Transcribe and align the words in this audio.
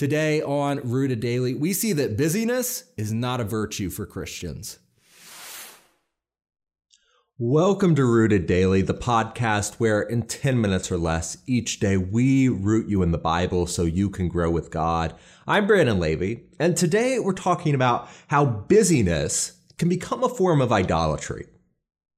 Today 0.00 0.40
on 0.40 0.80
Rooted 0.82 1.20
Daily, 1.20 1.54
we 1.54 1.74
see 1.74 1.92
that 1.92 2.16
busyness 2.16 2.84
is 2.96 3.12
not 3.12 3.38
a 3.38 3.44
virtue 3.44 3.90
for 3.90 4.06
Christians. 4.06 4.78
Welcome 7.36 7.94
to 7.96 8.06
Rooted 8.06 8.46
Daily, 8.46 8.80
the 8.80 8.94
podcast 8.94 9.74
where 9.74 10.00
in 10.00 10.22
10 10.22 10.58
minutes 10.58 10.90
or 10.90 10.96
less 10.96 11.36
each 11.46 11.80
day 11.80 11.98
we 11.98 12.48
root 12.48 12.88
you 12.88 13.02
in 13.02 13.10
the 13.10 13.18
Bible 13.18 13.66
so 13.66 13.82
you 13.82 14.08
can 14.08 14.28
grow 14.28 14.50
with 14.50 14.70
God. 14.70 15.14
I'm 15.46 15.66
Brandon 15.66 16.00
Levy, 16.00 16.44
and 16.58 16.78
today 16.78 17.18
we're 17.18 17.34
talking 17.34 17.74
about 17.74 18.08
how 18.28 18.46
busyness 18.46 19.58
can 19.76 19.90
become 19.90 20.24
a 20.24 20.30
form 20.30 20.62
of 20.62 20.72
idolatry. 20.72 21.44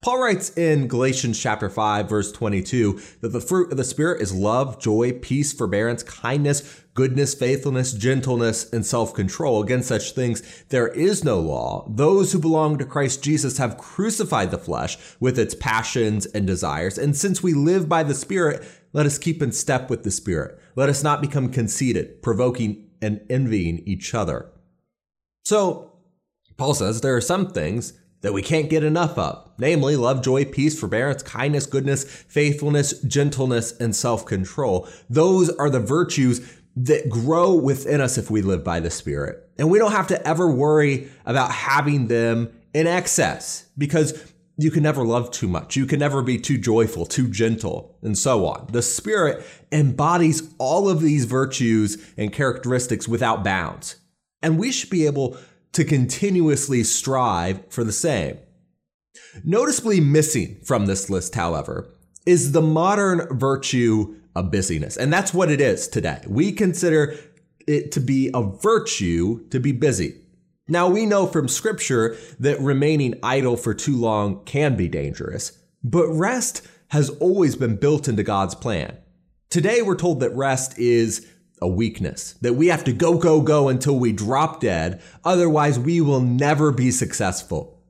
Paul 0.03 0.19
writes 0.19 0.51
in 0.59 0.89
Galatians 0.89 1.39
chapter 1.39 1.71
5 1.71 2.09
verse 2.09 2.33
22 2.33 3.01
that 3.21 3.29
the 3.29 3.41
fruit 3.41 3.71
of 3.71 3.79
the 3.79 3.85
spirit 3.85 4.21
is 4.21 4.35
love, 4.35 4.81
joy, 4.81 5.13
peace, 5.13 5.53
forbearance, 5.53 6.03
kindness, 6.03 6.83
goodness, 6.95 7.35
faithfulness, 7.35 7.93
gentleness, 7.93 8.69
and 8.73 8.85
self-control. 8.85 9.63
Against 9.63 9.87
such 9.87 10.11
things 10.11 10.65
there 10.71 10.89
is 10.89 11.23
no 11.23 11.39
law. 11.39 11.87
Those 11.89 12.33
who 12.33 12.41
belong 12.41 12.79
to 12.79 12.85
Christ 12.85 13.23
Jesus 13.23 13.59
have 13.59 13.79
crucified 13.79 14.51
the 14.51 14.59
flesh 14.59 14.99
with 15.21 15.39
its 15.39 15.55
passions 15.55 16.27
and 16.27 16.49
desires. 16.49 16.99
And 16.99 17.17
since 17.17 17.41
we 17.41 17.55
live 17.55 17.89
by 17.89 18.03
the 18.03 18.17
spirit, 18.17 18.67
let 18.93 19.07
us 19.07 19.19
keep 19.19 19.41
in 19.41 19.53
step 19.53 19.89
with 19.89 20.03
the 20.03 20.11
spirit. 20.11 20.59
Let 20.75 20.89
us 20.89 21.05
not 21.05 21.21
become 21.21 21.49
conceited, 21.49 22.23
provoking 22.23 22.89
and 23.01 23.21
envying 23.31 23.85
each 23.87 24.15
other. 24.15 24.51
So 25.45 25.93
Paul 26.57 26.75
says 26.75 27.01
there 27.01 27.15
are 27.15 27.21
some 27.21 27.51
things 27.51 27.93
that 28.23 28.33
we 28.33 28.43
can't 28.43 28.71
get 28.71 28.83
enough 28.83 29.19
of, 29.19 29.51
namely 29.59 29.97
love, 29.97 30.23
joy, 30.23 30.45
peace, 30.45 30.79
forbearance, 30.79 31.23
kindness, 31.23 31.67
goodness, 31.67 32.05
faithfulness, 32.05 33.01
gentleness, 33.03 33.73
and 33.79 33.95
self 33.95 34.25
control. 34.25 34.89
Those 35.11 35.51
are 35.51 35.71
the 35.71 35.81
virtues 35.81 36.41
that 36.77 37.11
grow 37.11 37.55
within 37.55 38.01
us 38.01 38.17
if 38.17 38.31
we 38.31 38.41
live 38.41 38.65
by 38.65 38.81
the 38.81 38.91
Spirit. 38.91 39.49
And 39.59 39.71
we 39.71 39.79
don't 39.79 39.93
have 39.93 40.07
to 40.09 40.27
ever 40.27 40.51
worry 40.51 41.11
about 41.27 41.51
having 41.51 42.09
them 42.09 42.51
in 42.73 42.87
excess 42.87 43.67
because 43.77 44.33
you 44.57 44.71
can 44.71 44.83
never 44.83 45.05
love 45.05 45.31
too 45.31 45.49
much. 45.49 45.77
You 45.77 45.87
can 45.87 45.99
never 45.99 46.23
be 46.23 46.39
too 46.39 46.59
joyful, 46.59 47.05
too 47.05 47.29
gentle, 47.29 47.97
and 48.03 48.17
so 48.17 48.47
on. 48.47 48.69
The 48.71 48.83
Spirit 48.83 49.45
embodies 49.71 50.43
all 50.59 50.89
of 50.89 51.01
these 51.01 51.25
virtues 51.25 52.03
and 52.17 52.33
characteristics 52.33 53.09
without 53.09 53.45
bounds. 53.45 53.97
And 54.43 54.59
we 54.59 54.73
should 54.73 54.91
be 54.91 55.07
able 55.07 55.37
to 55.73 55.85
continuously 55.85 56.85
strive 56.85 57.61
for 57.71 57.85
the 57.85 57.93
same. 57.93 58.39
Noticeably 59.45 60.01
missing 60.01 60.61
from 60.65 60.87
this 60.87 61.09
list, 61.09 61.35
however, 61.35 61.95
is 62.27 62.53
the 62.53 62.63
modern 62.63 63.27
virtue 63.39 64.17
of 64.35 64.51
busyness. 64.51 64.97
And 64.97 65.13
that's 65.13 65.35
what 65.35 65.51
it 65.51 65.61
is 65.61 65.89
today. 65.89 66.23
We 66.27 66.53
consider 66.53 67.17
it 67.67 67.93
to 67.93 68.01
be 68.01 68.31
a 68.35 68.43
virtue 68.43 69.49
to 69.49 69.61
be 69.61 69.73
busy. 69.73 70.19
Now, 70.69 70.89
we 70.89 71.07
know 71.07 71.27
from 71.27 71.49
scripture 71.49 72.17
that 72.39 72.61
remaining 72.61 73.19
idle 73.23 73.57
for 73.57 73.75
too 73.75 73.97
long 73.97 74.45
can 74.45 74.77
be 74.77 74.89
dangerous, 74.89 75.59
but 75.83 76.07
rest 76.09 76.67
has 76.89 77.11
always 77.11 77.57
been 77.57 77.77
built 77.77 78.09
into 78.09 78.23
God's 78.23 78.55
plan. 78.55 78.97
Today, 79.51 79.83
we're 79.83 79.97
told 79.97 80.21
that 80.21 80.35
rest 80.35 80.79
is 80.79 81.27
a 81.63 81.69
weakness, 81.69 82.35
that 82.43 82.55
we 82.55 82.67
have 82.67 82.85
to 82.85 82.93
go, 82.93 83.17
go, 83.17 83.41
go 83.41 83.69
until 83.69 83.99
we 83.99 84.13
drop 84.13 84.61
dead. 84.61 85.01
Otherwise, 85.25 85.79
we 85.79 86.01
will 86.01 86.21
never 86.21 86.73
be 86.73 86.91
successful. 86.91 87.81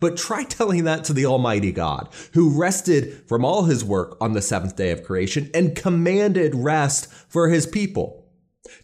But 0.00 0.16
try 0.16 0.44
telling 0.48 0.84
that 0.84 1.04
to 1.04 1.12
the 1.12 1.26
Almighty 1.26 1.72
God, 1.72 2.08
who 2.32 2.58
rested 2.58 3.28
from 3.28 3.44
all 3.44 3.64
his 3.64 3.84
work 3.84 4.16
on 4.20 4.32
the 4.32 4.42
seventh 4.42 4.76
day 4.76 4.90
of 4.90 5.02
creation 5.02 5.50
and 5.52 5.76
commanded 5.76 6.54
rest 6.54 7.12
for 7.28 7.48
his 7.48 7.66
people. 7.66 8.24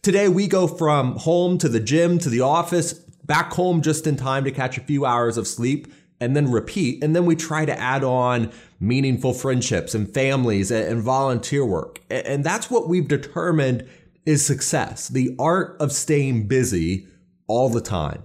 Today, 0.03 0.29
we 0.29 0.49
go 0.49 0.67
from 0.67 1.17
home 1.17 1.59
to 1.59 1.69
the 1.69 1.81
gym 1.81 2.19
to 2.19 2.29
the 2.29 2.41
office, 2.41 2.93
back 2.93 3.53
home 3.53 3.83
just 3.83 4.07
in 4.07 4.17
time 4.17 4.45
to 4.45 4.51
catch 4.51 4.77
a 4.79 4.83
few 4.83 5.05
hours 5.05 5.37
of 5.37 5.47
sleep, 5.47 5.93
and 6.21 6.35
then 6.35 6.51
repeat. 6.51 7.03
And 7.03 7.15
then 7.15 7.27
we 7.27 7.37
try 7.37 7.65
to 7.65 7.79
add 7.79 8.03
on 8.03 8.51
meaningful 8.81 9.33
friendships 9.33 9.95
and 9.95 10.13
families 10.13 10.71
and 10.71 11.03
volunteer 11.03 11.65
work. 11.65 12.01
And 12.11 12.45
that's 12.45 12.71
what 12.71 12.89
we've 12.89 13.09
determined 13.09 13.89
is 14.27 14.45
success, 14.45 15.09
the 15.09 15.35
art 15.39 15.77
of 15.81 15.93
staying 15.93 16.49
busy 16.49 17.07
all 17.47 17.69
the 17.69 17.81
time. 17.81 18.23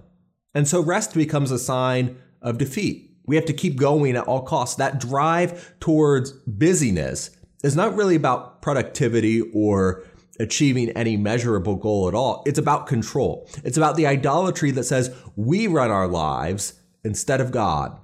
And 0.54 0.66
so 0.66 0.80
rest 0.80 1.14
becomes 1.14 1.50
a 1.50 1.58
sign 1.58 2.16
of 2.42 2.58
defeat. 2.58 3.10
We 3.26 3.36
have 3.36 3.44
to 3.46 3.52
keep 3.52 3.76
going 3.76 4.16
at 4.16 4.26
all 4.26 4.42
costs. 4.42 4.76
That 4.76 4.98
drive 4.98 5.78
towards 5.78 6.32
busyness 6.32 7.30
is 7.62 7.76
not 7.76 7.94
really 7.94 8.16
about 8.16 8.62
productivity 8.62 9.42
or 9.52 10.04
achieving 10.40 10.88
any 10.90 11.16
measurable 11.16 11.76
goal 11.76 12.08
at 12.08 12.14
all. 12.14 12.42
It's 12.46 12.58
about 12.58 12.86
control. 12.86 13.48
It's 13.62 13.76
about 13.76 13.96
the 13.96 14.06
idolatry 14.06 14.70
that 14.72 14.84
says 14.84 15.14
we 15.36 15.66
run 15.66 15.90
our 15.90 16.08
lives 16.08 16.80
instead 17.04 17.40
of 17.40 17.50
God. 17.50 17.98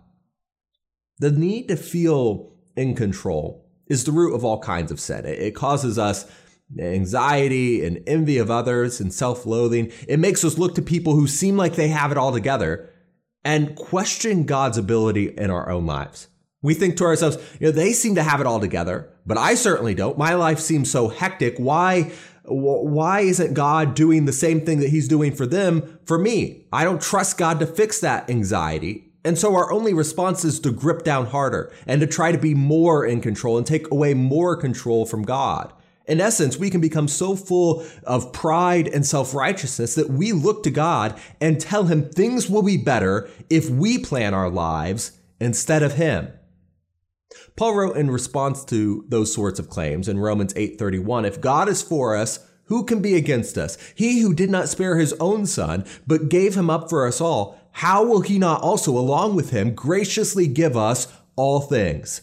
The 1.19 1.31
need 1.31 1.69
to 1.69 1.77
feel 1.77 2.53
in 2.77 2.95
control 2.95 3.67
is 3.87 4.05
the 4.05 4.13
root 4.13 4.35
of 4.35 4.45
all 4.45 4.61
kinds 4.61 4.93
of 4.93 5.01
sin. 5.01 5.25
It 5.25 5.55
causes 5.55 5.99
us 5.99 6.31
anxiety 6.79 7.85
and 7.85 8.03
envy 8.07 8.39
of 8.39 8.51
others 8.51 9.01
and 9.01 9.13
self 9.13 9.47
loathing. 9.47 9.93
It 10.09 10.19
makes 10.19 10.45
us 10.45 10.59
look 10.59 10.75
to 10.75 10.83
people 10.83 11.15
who 11.15 11.27
seem 11.27 11.57
like 11.57 11.75
they 11.75 11.89
have 11.89 12.11
it 12.13 12.19
all 12.19 12.33
together 12.33 12.91
and 13.45 13.77
question 13.77 14.45
God's 14.45 14.79
ability 14.79 15.29
in 15.29 15.51
our 15.51 15.71
own 15.71 15.87
lives. 15.87 16.29
We 16.63 16.75
think 16.75 16.97
to 16.97 17.05
ourselves, 17.05 17.39
you 17.61 17.67
know, 17.67 17.71
they 17.71 17.93
seem 17.93 18.17
to 18.17 18.23
have 18.23 18.41
it 18.41 18.47
all 18.47 18.59
together, 18.59 19.09
but 19.25 19.39
I 19.39 19.55
certainly 19.55 19.95
don't. 19.95 20.19
My 20.19 20.35
life 20.35 20.59
seems 20.59 20.91
so 20.91 21.09
hectic. 21.09 21.57
Why? 21.59 22.13
Why 22.49 23.21
isn't 23.21 23.55
God 23.55 23.95
doing 23.95 24.25
the 24.25 24.33
same 24.33 24.61
thing 24.61 24.79
that 24.81 24.91
He's 24.91 25.09
doing 25.09 25.35
for 25.35 25.47
them 25.47 25.99
for 26.05 26.19
me? 26.19 26.67
I 26.73 26.85
don't 26.85 27.03
trust 27.03 27.39
God 27.39 27.61
to 27.61 27.67
fix 27.67 28.01
that 28.01 28.31
anxiety. 28.31 29.13
And 29.25 29.37
so 29.37 29.57
our 29.57 29.73
only 29.73 29.93
response 29.93 30.45
is 30.45 30.61
to 30.61 30.71
grip 30.71 31.03
down 31.03 31.27
harder 31.27 31.73
and 31.87 32.01
to 32.01 32.07
try 32.07 32.31
to 32.31 32.39
be 32.39 32.55
more 32.55 33.05
in 33.05 33.21
control 33.21 33.59
and 33.59 33.67
take 33.67 33.91
away 33.91 34.15
more 34.15 34.57
control 34.57 35.05
from 35.05 35.25
God. 35.25 35.73
In 36.07 36.21
essence, 36.21 36.57
we 36.57 36.71
can 36.71 36.81
become 36.81 37.09
so 37.09 37.35
full 37.35 37.85
of 38.05 38.33
pride 38.33 38.89
and 38.89 39.05
self 39.05 39.35
righteousness 39.35 39.95
that 39.97 40.11
we 40.11 40.33
look 40.33 40.63
to 40.63 40.71
God 40.71 41.19
and 41.41 41.61
tell 41.61 41.85
Him 41.85 42.09
things 42.09 42.49
will 42.49 42.63
be 42.63 42.77
better 42.77 43.29
if 43.51 43.69
we 43.69 43.99
plan 43.99 44.33
our 44.33 44.51
lives 44.51 45.13
instead 45.41 45.83
of 45.83 45.95
Him. 45.95 46.29
Paul 47.57 47.75
wrote 47.75 47.97
in 47.97 48.11
response 48.11 48.65
to 48.67 49.05
those 49.09 49.33
sorts 49.33 49.59
of 49.59 49.69
claims 49.69 50.09
in 50.09 50.19
Romans 50.19 50.55
8:31, 50.55 51.27
if 51.27 51.41
God 51.41 51.69
is 51.69 51.83
for 51.83 52.15
us, 52.15 52.39
who 52.67 52.85
can 52.85 53.01
be 53.01 53.15
against 53.15 53.57
us? 53.57 53.79
He 53.95 54.21
who 54.21 54.35
did 54.35 54.51
not 54.51 54.69
spare 54.69 54.97
his 54.97 55.15
own 55.15 55.47
son, 55.47 55.85
but 56.07 56.29
gave 56.29 56.57
him 56.57 56.69
up 56.69 56.89
for 56.89 57.07
us 57.07 57.21
all, 57.21 57.59
how 57.73 58.05
will 58.05 58.23
he 58.23 58.39
not 58.39 58.61
also 58.61 58.97
along 58.97 59.37
with 59.37 59.51
him 59.51 59.75
graciously 59.75 60.47
give 60.47 60.77
us 60.77 61.09
all 61.37 61.61
things? 61.61 62.23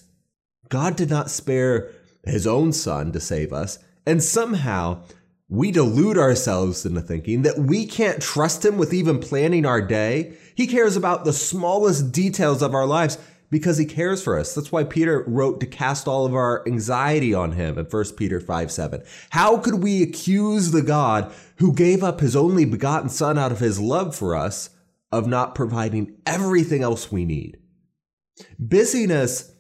God 0.70 0.96
did 0.96 1.10
not 1.10 1.30
spare 1.30 1.92
his 2.26 2.48
own 2.48 2.72
son 2.72 3.12
to 3.12 3.20
save 3.20 3.52
us, 3.54 3.80
and 4.06 4.24
somehow 4.24 5.04
we 5.50 5.72
delude 5.72 6.18
ourselves 6.18 6.86
into 6.86 7.02
thinking 7.02 7.44
that 7.44 7.60
we 7.60 7.86
can't 7.86 8.22
trust 8.22 8.66
him 8.66 8.78
with 8.78 8.94
even 8.94 9.20
planning 9.20 9.66
our 9.66 9.82
day. 9.82 10.34
He 10.56 10.68
cares 10.68 10.96
about 10.96 11.26
the 11.26 11.34
smallest 11.34 12.12
details 12.12 12.62
of 12.62 12.74
our 12.74 12.86
lives 12.86 13.18
because 13.52 13.78
he 13.78 13.86
cares 13.86 14.24
for 14.24 14.40
us. 14.40 14.56
That's 14.56 14.72
why 14.72 14.84
Peter 14.84 15.24
wrote 15.28 15.60
to 15.60 15.68
cast 15.68 16.08
all 16.08 16.26
of 16.26 16.34
our 16.34 16.68
anxiety 16.68 17.36
on 17.36 17.52
him 17.52 17.78
in 17.78 17.86
1 17.86 18.04
Peter 18.18 18.40
5 18.40 18.72
7. 18.72 19.04
How 19.30 19.58
could 19.58 19.84
we 19.84 20.02
accuse 20.02 20.72
the 20.72 20.82
God 20.82 21.32
who 21.58 21.72
gave 21.72 22.04
up 22.04 22.20
his 22.20 22.36
only 22.36 22.66
begotten 22.66 23.10
son 23.10 23.38
out 23.38 23.52
of 23.52 23.60
his 23.60 23.80
love 23.80 24.16
for 24.16 24.36
us 24.36 24.72
of 25.12 25.28
not 25.28 25.54
providing 25.54 26.16
everything 26.26 26.82
else 26.82 27.12
we 27.12 27.26
need? 27.26 27.60
Busyness 28.58 29.52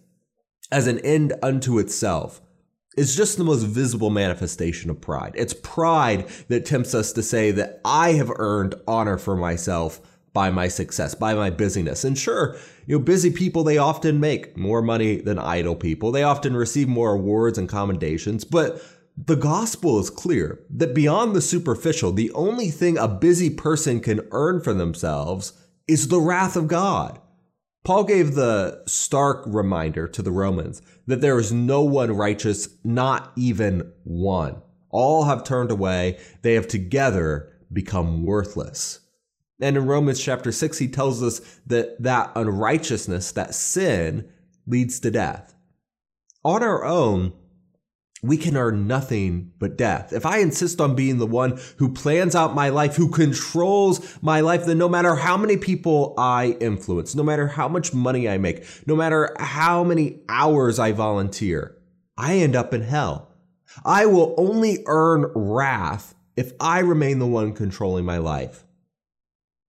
as 0.71 0.87
an 0.87 0.97
end 1.01 1.33
unto 1.43 1.77
itself 1.77 2.41
is 2.95 3.15
just 3.15 3.37
the 3.37 3.43
most 3.43 3.63
visible 3.63 4.09
manifestation 4.09 4.89
of 4.89 5.01
pride. 5.01 5.33
It's 5.35 5.53
pride 5.53 6.27
that 6.47 6.65
tempts 6.65 6.93
us 6.93 7.11
to 7.13 7.23
say 7.23 7.51
that 7.51 7.81
I 7.83 8.13
have 8.13 8.31
earned 8.35 8.75
honor 8.87 9.17
for 9.17 9.35
myself 9.35 9.99
by 10.33 10.49
my 10.49 10.67
success, 10.67 11.13
by 11.15 11.33
my 11.33 11.49
busyness. 11.49 12.03
And 12.03 12.17
sure, 12.17 12.57
you 12.87 12.97
know, 12.97 13.03
busy 13.03 13.31
people, 13.31 13.63
they 13.63 13.77
often 13.77 14.19
make 14.19 14.57
more 14.57 14.81
money 14.81 15.17
than 15.17 15.37
idle 15.37 15.75
people. 15.75 16.11
They 16.11 16.23
often 16.23 16.55
receive 16.55 16.87
more 16.87 17.13
awards 17.13 17.57
and 17.57 17.69
commendations, 17.69 18.43
but 18.43 18.81
the 19.15 19.35
gospel 19.35 19.99
is 19.99 20.09
clear 20.09 20.63
that 20.71 20.95
beyond 20.95 21.35
the 21.35 21.41
superficial, 21.41 22.11
the 22.11 22.31
only 22.31 22.69
thing 22.71 22.97
a 22.97 23.07
busy 23.07 23.51
person 23.51 23.99
can 23.99 24.27
earn 24.31 24.59
for 24.59 24.73
themselves 24.73 25.53
is 25.87 26.07
the 26.07 26.19
wrath 26.19 26.55
of 26.55 26.67
God. 26.67 27.19
Paul 27.83 28.05
gave 28.05 28.33
the 28.33 28.81
stark 28.87 29.43
reminder 29.45 30.07
to 30.07 30.21
the 30.21 30.31
Romans 30.31 30.81
that 31.05 31.19
there 31.19 31.37
is 31.37 31.51
no 31.51 31.81
one 31.81 32.15
righteous, 32.15 32.69
not 32.83 33.33
even 33.35 33.91
one. 34.05 34.61
All 34.89 35.25
have 35.25 35.43
turned 35.43 35.69
away, 35.69 36.19
they 36.43 36.53
have 36.53 36.67
together 36.67 37.51
become 37.71 38.25
worthless. 38.25 39.01
And 39.59 39.75
in 39.75 39.85
Romans 39.85 40.21
chapter 40.21 40.51
6, 40.51 40.77
he 40.77 40.87
tells 40.87 41.21
us 41.21 41.39
that 41.65 42.01
that 42.01 42.31
unrighteousness, 42.35 43.31
that 43.33 43.53
sin, 43.53 44.29
leads 44.65 44.99
to 45.01 45.11
death. 45.11 45.53
On 46.45 46.63
our 46.63 46.85
own, 46.85 47.33
we 48.23 48.37
can 48.37 48.55
earn 48.55 48.87
nothing 48.87 49.51
but 49.59 49.77
death. 49.77 50.13
If 50.13 50.25
I 50.25 50.39
insist 50.39 50.79
on 50.79 50.95
being 50.95 51.17
the 51.17 51.27
one 51.27 51.59
who 51.77 51.91
plans 51.91 52.35
out 52.35 52.55
my 52.55 52.69
life, 52.69 52.95
who 52.95 53.09
controls 53.09 54.17
my 54.21 54.39
life, 54.39 54.65
then 54.65 54.77
no 54.77 54.87
matter 54.87 55.15
how 55.15 55.35
many 55.35 55.57
people 55.57 56.13
I 56.17 56.57
influence, 56.61 57.15
no 57.15 57.23
matter 57.23 57.47
how 57.47 57.67
much 57.67 57.93
money 57.93 58.29
I 58.29 58.37
make, 58.37 58.65
no 58.87 58.95
matter 58.95 59.35
how 59.39 59.83
many 59.83 60.21
hours 60.29 60.79
I 60.79 60.93
volunteer, 60.93 61.77
I 62.17 62.37
end 62.37 62.55
up 62.55 62.73
in 62.73 62.81
hell. 62.81 63.29
I 63.83 64.05
will 64.05 64.33
only 64.37 64.83
earn 64.87 65.29
wrath 65.35 66.15
if 66.37 66.53
I 66.61 66.79
remain 66.79 67.19
the 67.19 67.27
one 67.27 67.51
controlling 67.51 68.05
my 68.05 68.17
life. 68.17 68.63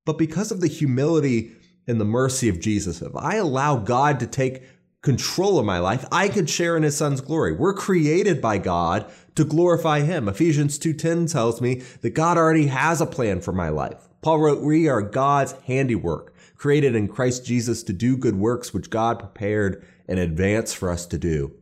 But 0.04 0.16
because 0.16 0.52
of 0.52 0.60
the 0.60 0.68
humility 0.68 1.52
and 1.88 2.00
the 2.00 2.04
mercy 2.04 2.48
of 2.48 2.60
Jesus, 2.60 3.02
if 3.02 3.16
I 3.16 3.36
allow 3.36 3.76
God 3.76 4.20
to 4.20 4.26
take 4.26 4.62
control 5.04 5.58
of 5.58 5.66
my 5.66 5.78
life, 5.78 6.04
I 6.10 6.28
could 6.28 6.48
share 6.50 6.76
in 6.76 6.82
his 6.82 6.96
son's 6.96 7.20
glory. 7.20 7.52
We're 7.52 7.74
created 7.74 8.40
by 8.40 8.58
God 8.58 9.04
to 9.36 9.44
glorify 9.44 10.00
him. 10.00 10.28
Ephesians 10.28 10.78
2:10 10.78 11.26
tells 11.26 11.60
me 11.60 11.82
that 12.00 12.14
God 12.14 12.38
already 12.38 12.66
has 12.66 13.00
a 13.00 13.06
plan 13.06 13.40
for 13.40 13.52
my 13.52 13.68
life. 13.68 14.08
Paul 14.22 14.40
wrote, 14.40 14.62
"We 14.62 14.88
are 14.88 15.02
God's 15.02 15.54
handiwork, 15.66 16.32
created 16.56 16.96
in 16.96 17.08
Christ 17.08 17.44
Jesus 17.44 17.82
to 17.82 17.92
do 17.92 18.16
good 18.16 18.36
works 18.36 18.72
which 18.72 18.88
God 18.88 19.18
prepared 19.18 19.84
in 20.08 20.16
advance 20.16 20.72
for 20.72 20.90
us 20.90 21.04
to 21.06 21.18
do." 21.18 21.52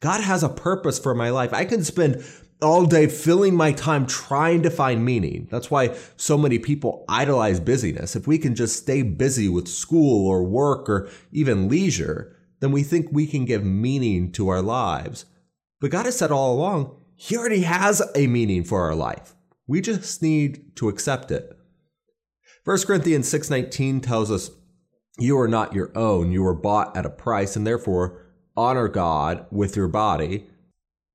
God 0.00 0.20
has 0.20 0.42
a 0.42 0.50
purpose 0.50 0.98
for 0.98 1.14
my 1.14 1.30
life. 1.30 1.54
I 1.54 1.64
can 1.64 1.82
spend 1.82 2.22
all 2.60 2.84
day 2.84 3.06
filling 3.06 3.54
my 3.54 3.72
time 3.72 4.06
trying 4.06 4.62
to 4.62 4.70
find 4.70 5.02
meaning. 5.02 5.48
That's 5.50 5.70
why 5.70 5.94
so 6.16 6.36
many 6.36 6.58
people 6.58 7.04
idolize 7.08 7.58
busyness. 7.58 8.14
If 8.14 8.26
we 8.26 8.36
can 8.36 8.54
just 8.54 8.76
stay 8.76 9.00
busy 9.00 9.48
with 9.48 9.66
school 9.66 10.26
or 10.26 10.44
work 10.44 10.90
or 10.90 11.08
even 11.32 11.68
leisure, 11.68 12.35
then 12.60 12.72
we 12.72 12.82
think 12.82 13.08
we 13.10 13.26
can 13.26 13.44
give 13.44 13.64
meaning 13.64 14.32
to 14.32 14.48
our 14.48 14.62
lives. 14.62 15.26
But 15.80 15.90
God 15.90 16.06
has 16.06 16.16
said 16.16 16.30
all 16.30 16.54
along, 16.54 16.96
He 17.16 17.36
already 17.36 17.62
has 17.62 18.02
a 18.14 18.26
meaning 18.26 18.64
for 18.64 18.82
our 18.82 18.94
life. 18.94 19.34
We 19.66 19.80
just 19.80 20.22
need 20.22 20.76
to 20.76 20.88
accept 20.88 21.30
it. 21.30 21.56
1 22.64 22.86
Corinthians 22.86 23.28
6:19 23.28 24.00
tells 24.00 24.30
us, 24.30 24.50
"You 25.18 25.38
are 25.38 25.48
not 25.48 25.72
your 25.72 25.96
own, 25.96 26.32
you 26.32 26.42
were 26.42 26.54
bought 26.54 26.96
at 26.96 27.06
a 27.06 27.10
price, 27.10 27.56
and 27.56 27.66
therefore 27.66 28.22
honor 28.56 28.88
God 28.88 29.46
with 29.50 29.76
your 29.76 29.88
body." 29.88 30.48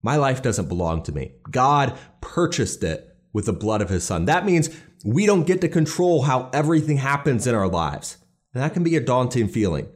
My 0.04 0.16
life 0.16 0.42
doesn't 0.42 0.70
belong 0.70 1.04
to 1.04 1.12
me. 1.12 1.34
God 1.52 1.98
purchased 2.22 2.84
it 2.84 3.16
with 3.34 3.46
the 3.46 3.54
blood 3.54 3.82
of 3.82 3.90
his 3.90 4.04
son. 4.04 4.26
That 4.26 4.46
means 4.46 4.70
we 5.06 5.26
don't 5.26 5.48
get 5.48 5.62
to 5.62 5.70
control 5.70 6.24
how 6.24 6.50
everything 6.54 6.98
happens 6.98 7.46
in 7.46 7.56
our 7.56 7.68
lives. 7.68 8.18
And 8.54 8.64
that 8.64 8.74
can 8.74 8.84
be 8.84 8.96
a 8.96 9.00
daunting 9.00 9.48
feeling. 9.48 9.88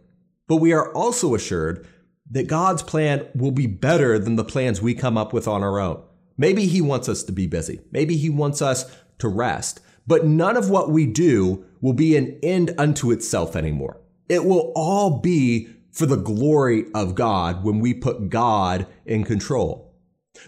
But 0.48 0.58
we 0.58 0.74
are 0.74 0.94
also 0.94 1.36
assured 1.36 1.88
that 2.32 2.48
God's 2.48 2.84
plan 2.84 3.28
will 3.36 3.52
be 3.52 3.68
better 3.68 4.18
than 4.20 4.36
the 4.36 4.44
plans 4.44 4.82
we 4.82 4.94
come 4.94 5.18
up 5.18 5.34
with 5.34 5.48
on 5.48 5.64
our 5.64 5.80
own. 5.80 6.02
Maybe 6.38 6.66
He 6.68 6.82
wants 6.82 7.08
us 7.08 7.24
to 7.24 7.32
be 7.32 7.48
busy. 7.48 7.82
Maybe 7.92 8.18
He 8.18 8.30
wants 8.30 8.62
us 8.62 8.96
to 9.20 9.28
rest. 9.28 9.80
But 10.08 10.26
none 10.26 10.58
of 10.58 10.70
what 10.70 10.90
we 10.90 11.06
do 11.06 11.66
will 11.82 11.94
be 11.94 12.16
an 12.16 12.40
end 12.44 12.74
unto 12.78 13.12
itself 13.12 13.56
anymore. 13.56 14.02
It 14.30 14.46
will 14.46 14.72
all 14.76 15.20
be 15.20 15.70
for 15.92 16.06
the 16.06 16.18
glory 16.18 16.86
of 16.94 17.16
God 17.16 17.64
when 17.64 17.80
we 17.80 17.94
put 17.94 18.30
God 18.30 18.86
in 19.06 19.24
control. 19.24 19.95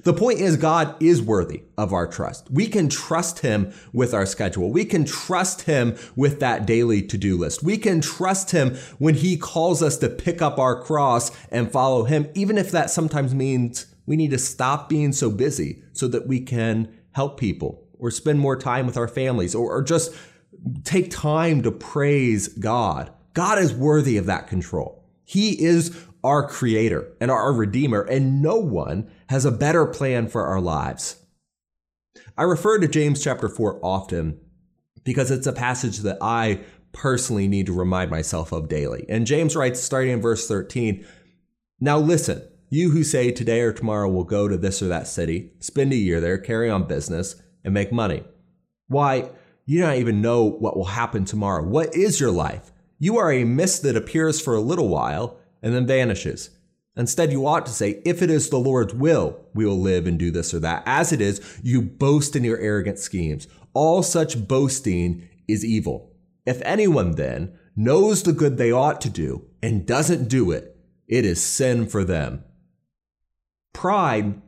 The 0.04 0.13
point 0.13 0.39
is, 0.39 0.57
God 0.57 0.95
is 1.01 1.22
worthy 1.22 1.63
of 1.78 1.94
our 1.94 2.07
trust. 2.07 2.50
We 2.51 2.68
can 2.68 2.89
trust 2.89 3.39
Him 3.39 3.74
with 3.94 4.13
our 4.13 4.25
schedule. 4.25 4.72
We 4.72 4.86
can 4.86 5.06
trust 5.06 5.63
Him 5.63 5.98
with 6.16 6.39
that 6.39 6.66
daily 6.66 7.01
to 7.04 7.18
do 7.18 7.38
list. 7.38 7.63
We 7.63 7.78
can 7.78 8.01
trust 8.01 8.51
Him 8.51 8.75
when 9.00 9.16
He 9.16 9.38
calls 9.38 9.81
us 9.81 9.98
to 9.98 10.10
pick 10.10 10.42
up 10.42 10.60
our 10.60 10.81
cross 10.81 11.31
and 11.50 11.72
follow 11.72 12.04
Him, 12.04 12.30
even 12.36 12.57
if 12.57 12.72
that 12.72 12.89
sometimes 12.89 13.34
means 13.34 13.88
we 14.06 14.16
need 14.16 14.31
to 14.31 14.38
stop 14.38 14.89
being 14.89 15.12
so 15.12 15.30
busy 15.30 15.84
so 15.94 16.07
that 16.07 16.28
we 16.28 16.40
can 16.40 16.95
help 17.12 17.40
people 17.40 17.83
or 18.00 18.12
spend 18.12 18.40
more 18.40 18.56
time 18.56 18.86
with 18.86 18.98
our 18.98 19.07
families 19.07 19.56
or, 19.56 19.72
or 19.72 19.81
just 19.81 20.13
take 20.83 21.12
time 21.12 21.62
to 21.63 21.72
praise 21.72 22.48
God. 22.48 23.12
God 23.33 23.60
is 23.60 23.74
worthy 23.74 24.18
of 24.18 24.25
that 24.28 24.48
control. 24.48 25.04
He 25.24 25.62
is 25.63 25.95
our 26.24 26.48
creator 26.48 27.14
and 27.22 27.31
our 27.31 27.54
redeemer, 27.54 28.02
and 28.02 28.42
no 28.42 28.56
one 28.58 29.10
has 29.30 29.46
a 29.46 29.52
better 29.52 29.86
plan 29.86 30.28
for 30.28 30.46
our 30.46 30.62
lives. 30.62 31.24
I 32.38 32.44
refer 32.44 32.80
to 32.80 32.88
James 32.88 33.24
chapter 33.24 33.50
4 33.50 33.80
often 33.84 34.40
because 35.04 35.31
it's 35.31 35.48
a 35.48 35.54
passage 35.54 36.00
that 36.00 36.18
I 36.22 36.62
personally 36.92 37.48
need 37.48 37.68
to 37.68 37.74
remind 37.74 38.12
myself 38.12 38.52
of 38.52 38.69
daily. 38.69 39.06
And 39.08 39.28
James 39.28 39.56
writes, 39.56 39.80
starting 39.80 40.12
in 40.12 40.22
verse 40.22 40.48
13, 40.48 41.06
Now 41.80 41.98
listen, 41.98 42.48
you 42.69 42.92
who 42.92 43.04
say 43.04 43.31
today 43.31 43.62
or 43.62 43.72
tomorrow 43.72 44.10
will 44.10 44.24
go 44.24 44.48
to 44.48 44.58
this 44.58 44.81
or 44.81 44.88
that 44.88 45.08
city, 45.08 45.52
spend 45.60 45.94
a 45.94 45.96
year 45.96 46.19
there, 46.19 46.38
carry 46.38 46.69
on 46.69 46.88
business, 46.88 47.42
and 47.64 47.74
make 47.74 47.92
money. 47.92 48.24
Why, 48.88 49.30
you 49.66 49.81
don't 49.81 49.96
even 49.96 50.22
know 50.22 50.44
what 50.44 50.75
will 50.75 50.86
happen 50.86 51.25
tomorrow. 51.25 51.64
What 51.64 51.96
is 51.96 52.19
your 52.19 52.31
life? 52.31 52.72
You 53.00 53.18
are 53.18 53.31
a 53.31 53.44
mist 53.44 53.84
that 53.84 53.96
appears 53.96 54.42
for 54.42 54.56
a 54.56 54.62
little 54.62 54.90
while 54.90 55.38
and 55.62 55.74
then 55.74 55.88
vanishes. 55.88 56.50
Instead, 56.95 57.31
you 57.31 57.45
ought 57.45 57.65
to 57.65 57.71
say, 57.71 58.01
if 58.06 58.21
it 58.21 58.31
is 58.31 58.50
the 58.50 58.57
Lord's 58.57 58.94
will, 58.94 59.39
we 59.54 59.65
will 59.65 59.80
live 59.80 60.07
and 60.07 60.18
do 60.18 60.31
this 60.31 60.54
or 60.54 60.59
that. 60.59 60.81
As 60.86 61.12
it 61.12 61.21
is, 61.21 61.59
you 61.62 61.81
boast 61.81 62.36
in 62.36 62.44
your 62.44 62.57
arrogant 62.57 62.98
schemes. 62.98 63.48
All 63.74 64.01
such 64.01 64.48
boasting 64.48 65.27
is 65.48 65.63
evil. 65.63 66.15
If 66.45 66.62
anyone 66.63 67.12
then 67.12 67.57
knows 67.75 68.24
the 68.24 68.33
good 68.33 68.57
they 68.57 68.71
ought 68.71 69.00
to 69.01 69.09
do 69.09 69.45
and 69.62 69.86
doesn't 69.86 70.27
do 70.27 70.50
it, 70.51 70.75
it 71.07 71.24
is 71.24 71.44
sin 71.44 71.88
for 71.88 72.04
them. 72.04 72.44
Pride 73.74 74.42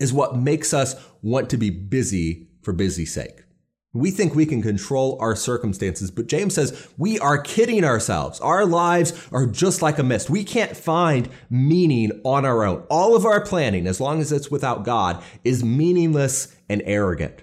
is 0.00 0.12
what 0.12 0.36
makes 0.36 0.74
us 0.74 0.96
want 1.22 1.50
to 1.50 1.56
be 1.56 1.70
busy 1.70 2.48
for 2.62 2.72
busy 2.72 3.06
sake. 3.06 3.44
We 3.92 4.12
think 4.12 4.34
we 4.34 4.46
can 4.46 4.62
control 4.62 5.18
our 5.20 5.34
circumstances, 5.34 6.12
but 6.12 6.28
James 6.28 6.54
says 6.54 6.88
we 6.96 7.18
are 7.18 7.42
kidding 7.42 7.84
ourselves. 7.84 8.38
Our 8.40 8.64
lives 8.64 9.28
are 9.32 9.46
just 9.46 9.82
like 9.82 9.98
a 9.98 10.04
mist. 10.04 10.30
We 10.30 10.44
can't 10.44 10.76
find 10.76 11.28
meaning 11.48 12.20
on 12.22 12.44
our 12.44 12.64
own. 12.64 12.84
All 12.88 13.16
of 13.16 13.26
our 13.26 13.44
planning, 13.44 13.88
as 13.88 14.00
long 14.00 14.20
as 14.20 14.30
it's 14.30 14.50
without 14.50 14.84
God, 14.84 15.20
is 15.42 15.64
meaningless 15.64 16.54
and 16.68 16.82
arrogant. 16.84 17.42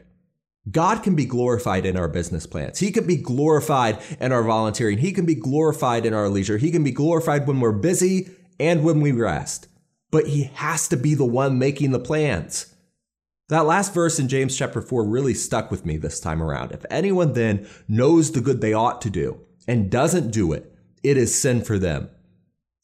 God 0.71 1.03
can 1.03 1.15
be 1.15 1.25
glorified 1.25 1.85
in 1.85 1.97
our 1.97 2.07
business 2.07 2.45
plans. 2.45 2.79
He 2.79 2.91
can 2.91 3.05
be 3.05 3.17
glorified 3.17 3.99
in 4.19 4.31
our 4.31 4.43
volunteering. 4.43 4.99
He 4.99 5.11
can 5.11 5.25
be 5.25 5.35
glorified 5.35 6.05
in 6.05 6.13
our 6.13 6.29
leisure. 6.29 6.57
He 6.57 6.71
can 6.71 6.83
be 6.83 6.91
glorified 6.91 7.45
when 7.45 7.59
we're 7.59 7.71
busy 7.73 8.29
and 8.59 8.83
when 8.83 9.01
we 9.01 9.11
rest. 9.11 9.67
But 10.11 10.27
he 10.27 10.45
has 10.55 10.87
to 10.89 10.97
be 10.97 11.13
the 11.13 11.25
one 11.25 11.59
making 11.59 11.91
the 11.91 11.99
plans. 11.99 12.73
That 13.49 13.65
last 13.65 13.93
verse 13.93 14.19
in 14.19 14.27
James 14.27 14.57
chapter 14.57 14.81
4 14.81 15.05
really 15.05 15.33
stuck 15.33 15.71
with 15.71 15.85
me 15.85 15.95
this 15.95 16.19
time 16.19 16.43
around. 16.43 16.73
If 16.73 16.85
anyone 16.89 17.31
then 17.31 17.65
knows 17.87 18.31
the 18.31 18.41
good 18.41 18.59
they 18.59 18.73
ought 18.73 19.01
to 19.03 19.09
do 19.09 19.39
and 19.67 19.89
doesn't 19.89 20.31
do 20.31 20.51
it, 20.51 20.73
it 21.01 21.15
is 21.15 21.39
sin 21.39 21.63
for 21.63 21.79
them. 21.79 22.09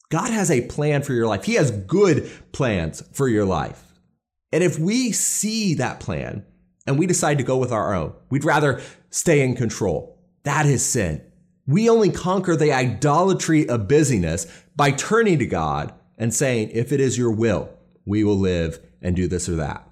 God 0.10 0.30
has 0.30 0.50
a 0.50 0.68
plan 0.68 1.02
for 1.02 1.12
your 1.14 1.28
life. 1.28 1.44
He 1.44 1.56
has 1.56 1.72
good 1.72 2.32
plans 2.54 3.04
for 3.12 3.28
your 3.28 3.44
life. 3.44 3.84
And 4.54 4.64
if 4.64 4.80
we 4.80 5.12
see 5.12 5.74
that 5.74 6.00
plan 6.00 6.46
and 6.88 6.98
we 6.98 7.08
decide 7.08 7.40
to 7.40 7.44
go 7.44 7.58
with 7.58 7.74
our 7.74 7.94
own, 7.94 8.14
we'd 8.30 8.46
rather 8.46 8.80
stay 9.10 9.42
in 9.42 9.58
control. 9.58 10.18
That 10.44 10.66
is 10.66 10.86
sin. 10.86 11.22
We 11.68 11.90
only 11.90 12.12
conquer 12.12 12.56
the 12.56 12.72
idolatry 12.72 13.68
of 13.68 13.88
busyness 13.90 14.48
by 14.78 14.92
turning 14.92 15.40
to 15.40 15.46
God 15.46 15.94
and 16.18 16.34
saying, 16.34 16.70
if 16.72 16.94
it 16.94 17.02
is 17.02 17.18
your 17.18 17.32
will, 17.32 17.70
we 18.06 18.24
will 18.24 18.38
live 18.38 18.80
and 19.02 19.16
do 19.16 19.28
this 19.28 19.50
or 19.50 19.56
that. 19.56 19.90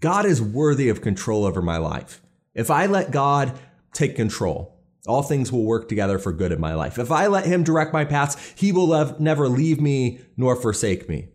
God 0.00 0.26
is 0.26 0.40
worthy 0.40 0.88
of 0.88 1.02
control 1.02 1.44
over 1.44 1.62
my 1.62 1.76
life. 1.76 2.22
If 2.54 2.70
I 2.70 2.86
let 2.86 3.10
God 3.10 3.58
take 3.92 4.16
control, 4.16 4.78
all 5.06 5.22
things 5.22 5.50
will 5.50 5.64
work 5.64 5.88
together 5.88 6.18
for 6.18 6.32
good 6.32 6.52
in 6.52 6.60
my 6.60 6.74
life. 6.74 6.98
If 6.98 7.10
I 7.10 7.26
let 7.26 7.46
Him 7.46 7.64
direct 7.64 7.92
my 7.92 8.04
paths, 8.04 8.54
He 8.56 8.72
will 8.72 9.18
never 9.18 9.48
leave 9.48 9.80
me 9.80 10.20
nor 10.36 10.56
forsake 10.56 11.08
me. 11.08 11.28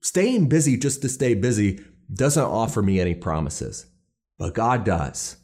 Staying 0.00 0.48
busy 0.48 0.76
just 0.76 1.02
to 1.02 1.08
stay 1.08 1.34
busy 1.34 1.80
doesn't 2.12 2.42
offer 2.42 2.80
me 2.80 3.00
any 3.00 3.14
promises, 3.14 3.86
but 4.38 4.54
God 4.54 4.84
does. 4.84 5.36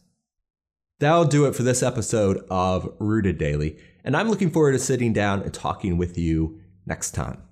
That'll 1.01 1.25
do 1.25 1.47
it 1.47 1.57
for 1.57 1.65
this 1.65 1.83
episode 1.83 2.47
of 2.49 2.95
Rooted 2.99 3.37
Daily, 3.37 3.79
and 4.05 4.17
I'm 4.17 4.31
looking 4.31 4.51
forward 4.51 4.73
to 4.73 4.79
sitting 4.79 5.13
down 5.13 5.43
and 5.43 5.53
talking 5.53 5.99
with 5.99 6.17
you 6.17 6.61
next 6.87 7.11
time. 7.11 7.43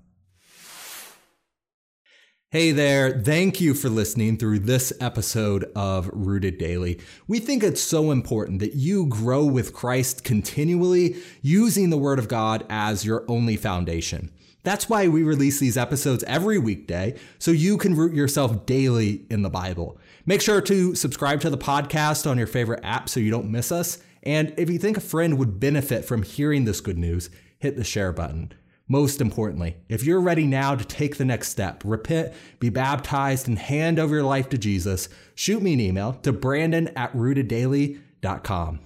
Hey 2.52 2.70
there, 2.70 3.18
thank 3.18 3.62
you 3.62 3.72
for 3.72 3.88
listening 3.88 4.36
through 4.36 4.58
this 4.58 4.92
episode 5.00 5.72
of 5.74 6.10
Rooted 6.12 6.58
Daily. 6.58 7.00
We 7.26 7.38
think 7.38 7.62
it's 7.62 7.80
so 7.80 8.10
important 8.10 8.58
that 8.58 8.74
you 8.74 9.06
grow 9.06 9.46
with 9.46 9.72
Christ 9.72 10.22
continually 10.22 11.16
using 11.40 11.88
the 11.88 11.96
Word 11.96 12.18
of 12.18 12.28
God 12.28 12.66
as 12.68 13.06
your 13.06 13.24
only 13.26 13.56
foundation. 13.56 14.30
That's 14.64 14.86
why 14.86 15.08
we 15.08 15.22
release 15.22 15.60
these 15.60 15.78
episodes 15.78 16.24
every 16.24 16.58
weekday 16.58 17.18
so 17.38 17.52
you 17.52 17.78
can 17.78 17.96
root 17.96 18.12
yourself 18.12 18.66
daily 18.66 19.24
in 19.30 19.40
the 19.40 19.48
Bible. 19.48 19.98
Make 20.26 20.42
sure 20.42 20.60
to 20.60 20.94
subscribe 20.94 21.40
to 21.40 21.48
the 21.48 21.56
podcast 21.56 22.30
on 22.30 22.36
your 22.36 22.46
favorite 22.46 22.80
app 22.84 23.08
so 23.08 23.18
you 23.18 23.30
don't 23.30 23.50
miss 23.50 23.72
us. 23.72 23.96
And 24.24 24.52
if 24.58 24.68
you 24.68 24.76
think 24.78 24.98
a 24.98 25.00
friend 25.00 25.38
would 25.38 25.58
benefit 25.58 26.04
from 26.04 26.22
hearing 26.22 26.66
this 26.66 26.82
good 26.82 26.98
news, 26.98 27.30
hit 27.58 27.76
the 27.76 27.82
share 27.82 28.12
button. 28.12 28.52
Most 28.92 29.22
importantly, 29.22 29.78
if 29.88 30.04
you're 30.04 30.20
ready 30.20 30.46
now 30.46 30.74
to 30.74 30.84
take 30.84 31.16
the 31.16 31.24
next 31.24 31.48
step, 31.48 31.80
repent, 31.82 32.34
be 32.58 32.68
baptized, 32.68 33.48
and 33.48 33.58
hand 33.58 33.98
over 33.98 34.14
your 34.16 34.22
life 34.22 34.50
to 34.50 34.58
Jesus, 34.58 35.08
shoot 35.34 35.62
me 35.62 35.72
an 35.72 35.80
email 35.80 36.12
to 36.24 36.30
brandon 36.30 36.88
at 36.88 37.10
rooteddaily.com. 37.14 38.80